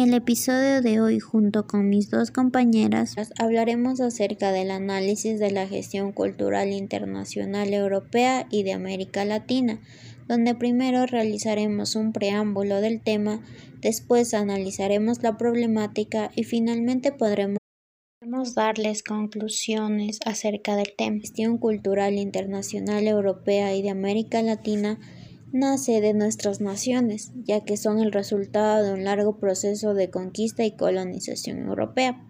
[0.00, 5.66] el episodio de hoy, junto con mis dos compañeras, hablaremos acerca del análisis de la
[5.66, 9.80] gestión cultural internacional europea y de América Latina,
[10.26, 13.42] donde primero realizaremos un preámbulo del tema,
[13.80, 17.58] después analizaremos la problemática y finalmente podremos
[18.54, 21.18] darles conclusiones acerca del tema.
[21.20, 24.98] Gestión cultural internacional europea y de América Latina
[25.52, 30.64] nace de nuestras naciones, ya que son el resultado de un largo proceso de conquista
[30.64, 32.26] y colonización europea.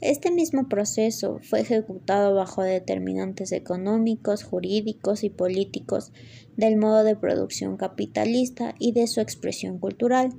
[0.00, 6.12] Este mismo proceso fue ejecutado bajo determinantes económicos, jurídicos y políticos
[6.56, 10.34] del modo de producción capitalista y de su expresión cultural.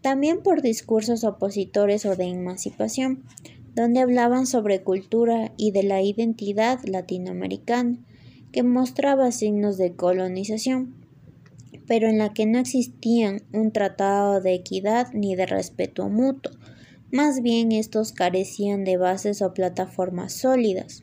[0.00, 3.24] También por discursos opositores o de emancipación,
[3.74, 7.98] donde hablaban sobre cultura y de la identidad latinoamericana,
[8.56, 10.94] que mostraba signos de colonización,
[11.86, 16.52] pero en la que no existían un tratado de equidad ni de respeto mutuo,
[17.12, 21.02] más bien estos carecían de bases o plataformas sólidas.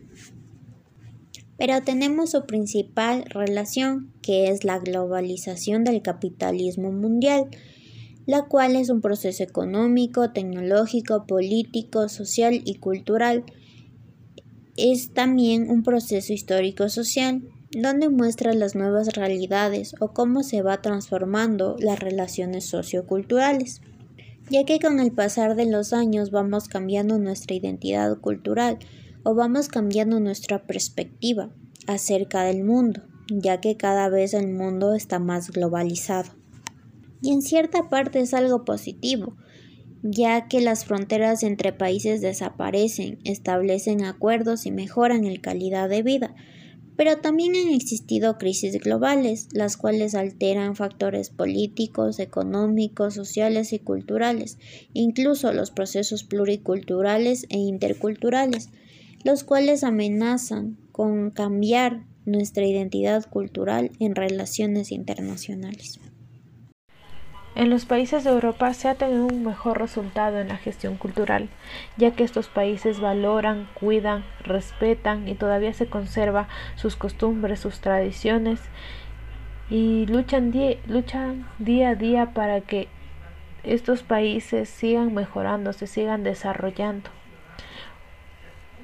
[1.55, 7.51] Pero tenemos su principal relación, que es la globalización del capitalismo mundial,
[8.25, 13.43] la cual es un proceso económico, tecnológico, político, social y cultural
[14.77, 21.75] es también un proceso histórico-social, donde muestra las nuevas realidades o cómo se va transformando
[21.79, 23.81] las relaciones socioculturales,
[24.49, 28.77] ya que con el pasar de los años vamos cambiando nuestra identidad cultural
[29.23, 31.49] o vamos cambiando nuestra perspectiva
[31.87, 36.31] acerca del mundo, ya que cada vez el mundo está más globalizado.
[37.21, 39.37] Y en cierta parte es algo positivo,
[40.03, 46.35] ya que las fronteras entre países desaparecen, establecen acuerdos y mejoran la calidad de vida.
[46.95, 54.59] Pero también han existido crisis globales, las cuales alteran factores políticos, económicos, sociales y culturales,
[54.93, 58.69] incluso los procesos pluriculturales e interculturales,
[59.23, 65.99] los cuales amenazan con cambiar nuestra identidad cultural en relaciones internacionales.
[67.55, 71.49] En los países de Europa se ha tenido un mejor resultado en la gestión cultural,
[71.97, 78.59] ya que estos países valoran, cuidan, respetan y todavía se conserva sus costumbres, sus tradiciones
[79.69, 80.51] y luchan,
[80.87, 82.87] luchan día a día para que
[83.63, 87.11] estos países sigan mejorando, se sigan desarrollando.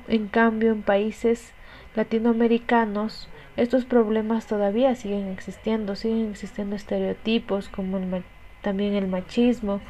[0.07, 1.53] En cambio, en países
[1.95, 8.05] latinoamericanos, estos problemas todavía siguen existiendo, siguen existiendo estereotipos como el
[8.61, 9.81] también el machismo,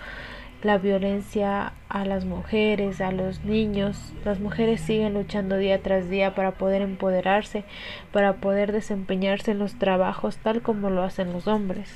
[0.63, 4.13] la violencia a las mujeres, a los niños.
[4.25, 7.63] Las mujeres siguen luchando día tras día para poder empoderarse,
[8.11, 11.89] para poder desempeñarse en los trabajos tal como lo hacen los hombres.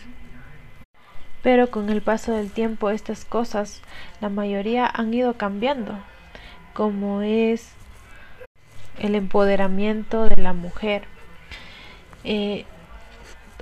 [1.42, 3.82] Pero con el paso del tiempo estas cosas,
[4.22, 6.00] la mayoría han ido cambiando,
[6.74, 7.74] como es
[8.98, 11.04] el empoderamiento de la mujer.
[12.24, 12.66] Eh,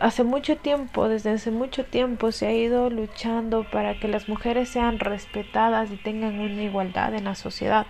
[0.02, 4.70] hace mucho tiempo, desde hace mucho tiempo se ha ido luchando para que las mujeres
[4.70, 7.88] sean respetadas y tengan una igualdad en la sociedad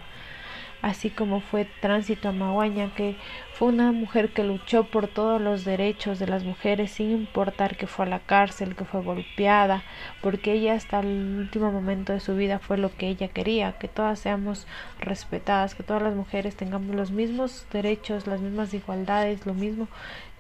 [0.82, 3.16] así como fue Tránsito a Maguaña, que
[3.54, 7.88] fue una mujer que luchó por todos los derechos de las mujeres sin importar que
[7.88, 9.84] fue a la cárcel, que fue golpeada,
[10.22, 13.88] porque ella hasta el último momento de su vida fue lo que ella quería, que
[13.88, 14.66] todas seamos
[15.00, 19.88] respetadas, que todas las mujeres tengamos los mismos derechos, las mismas igualdades, lo mismo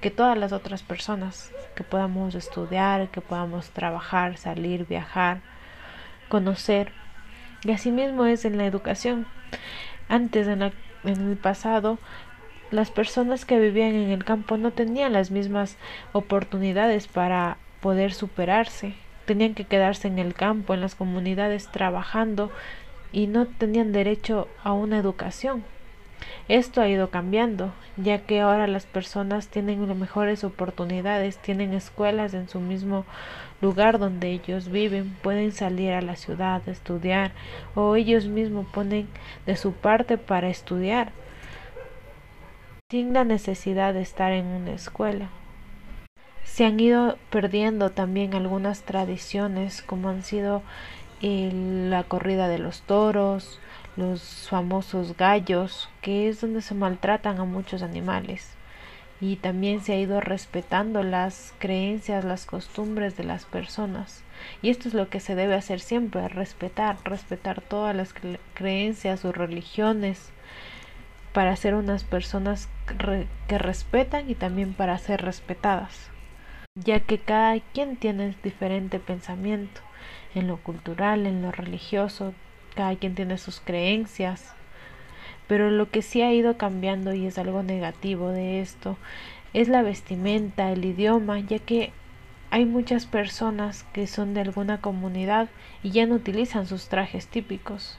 [0.01, 5.41] que todas las otras personas, que podamos estudiar, que podamos trabajar, salir, viajar,
[6.27, 6.91] conocer.
[7.63, 9.27] Y así mismo es en la educación.
[10.11, 11.97] Antes, en, el pasado,
[12.69, 15.77] las personas que vivían en el campo no tenían las mismas
[16.11, 18.93] oportunidades para poder superarse.
[19.25, 22.51] Tenían que quedarse en el campo, en las comunidades, trabajando
[23.13, 25.63] y no tenían derecho a una educación.
[26.47, 32.49] Esto ha ido cambiando, ya que ahora las personas tienen mejores oportunidades, tienen escuelas en
[32.49, 33.05] su mismo
[33.61, 37.31] lugar donde ellos viven, pueden salir a la ciudad a estudiar
[37.75, 39.07] o ellos mismos ponen
[39.45, 41.11] de su parte para estudiar
[42.89, 45.29] sin la necesidad de estar en una escuela.
[46.43, 50.61] Se han ido perdiendo también algunas tradiciones como han sido
[51.21, 53.59] la corrida de los toros,
[53.95, 58.55] los famosos gallos, que es donde se maltratan a muchos animales.
[59.19, 64.23] Y también se ha ido respetando las creencias, las costumbres de las personas.
[64.63, 68.15] Y esto es lo que se debe hacer siempre, respetar, respetar todas las
[68.55, 70.31] creencias o religiones
[71.33, 72.67] para ser unas personas
[73.47, 76.09] que respetan y también para ser respetadas,
[76.73, 79.81] ya que cada quien tiene diferente pensamiento
[80.35, 82.33] en lo cultural, en lo religioso,
[82.75, 84.53] cada quien tiene sus creencias.
[85.47, 88.97] Pero lo que sí ha ido cambiando y es algo negativo de esto
[89.53, 91.91] es la vestimenta, el idioma, ya que
[92.51, 95.49] hay muchas personas que son de alguna comunidad
[95.83, 97.97] y ya no utilizan sus trajes típicos,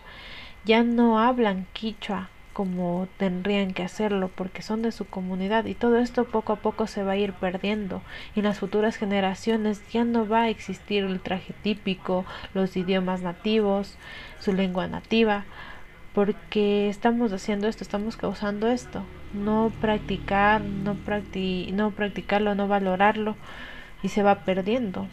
[0.65, 5.99] ya no hablan quichua como tendrían que hacerlo porque son de su comunidad y todo
[5.99, 8.03] esto poco a poco se va a ir perdiendo
[8.35, 13.23] y en las futuras generaciones ya no va a existir el traje típico, los idiomas
[13.23, 13.97] nativos,
[14.39, 15.45] su lengua nativa,
[16.15, 20.95] porque estamos haciendo esto, estamos causando esto, no practicar, no,
[21.73, 23.37] no practicarlo, no valorarlo
[24.03, 25.07] y se va perdiendo.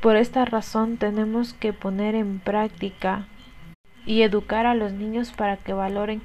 [0.00, 3.26] Por esta razón tenemos que poner en práctica
[4.08, 6.22] y educar a los niños para que valoren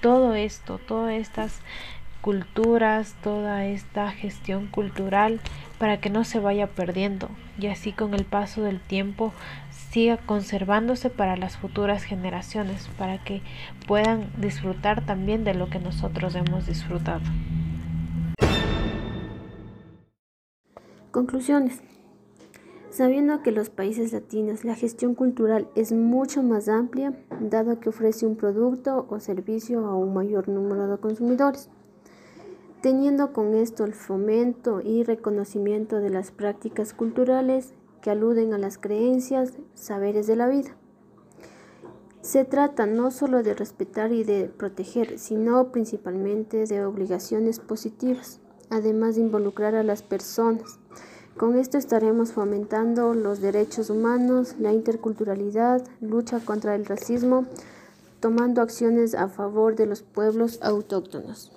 [0.00, 1.60] todo esto, todas estas
[2.20, 5.40] culturas, toda esta gestión cultural
[5.78, 7.28] para que no se vaya perdiendo
[7.58, 9.32] y así con el paso del tiempo
[9.70, 13.42] siga conservándose para las futuras generaciones, para que
[13.86, 17.22] puedan disfrutar también de lo que nosotros hemos disfrutado.
[21.10, 21.80] Conclusiones.
[22.96, 27.12] Sabiendo que los países latinos la gestión cultural es mucho más amplia,
[27.42, 31.68] dado que ofrece un producto o servicio a un mayor número de consumidores,
[32.80, 38.78] teniendo con esto el fomento y reconocimiento de las prácticas culturales que aluden a las
[38.78, 40.74] creencias, saberes de la vida.
[42.22, 48.40] Se trata no solo de respetar y de proteger, sino principalmente de obligaciones positivas,
[48.70, 50.78] además de involucrar a las personas
[51.36, 57.44] con esto estaremos fomentando los derechos humanos, la interculturalidad, lucha contra el racismo,
[58.20, 61.52] tomando acciones a favor de los pueblos autóctonos.